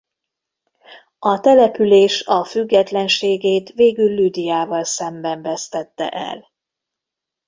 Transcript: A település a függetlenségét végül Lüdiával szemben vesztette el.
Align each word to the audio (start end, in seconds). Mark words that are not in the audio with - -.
A 1.19 1.39
település 1.39 2.23
a 2.25 2.43
függetlenségét 2.43 3.69
végül 3.73 4.13
Lüdiával 4.15 4.83
szemben 4.83 5.41
vesztette 5.41 6.09
el. 6.09 6.45